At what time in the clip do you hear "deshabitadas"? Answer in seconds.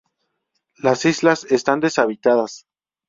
1.79-2.65